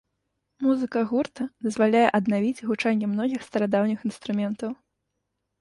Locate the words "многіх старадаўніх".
3.13-3.99